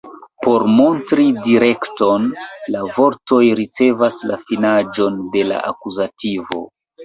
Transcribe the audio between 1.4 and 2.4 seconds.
direkton,